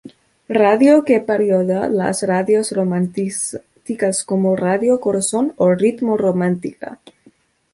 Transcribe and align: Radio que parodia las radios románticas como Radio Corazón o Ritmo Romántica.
Radio 0.59 0.93
que 1.05 1.19
parodia 1.21 1.87
las 1.87 2.23
radios 2.23 2.71
románticas 2.71 4.23
como 4.23 4.55
Radio 4.55 4.99
Corazón 4.99 5.53
o 5.57 5.75
Ritmo 5.75 6.17
Romántica. 6.17 6.97